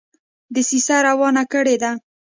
[0.53, 1.91] دسیسه روانه کړي ده.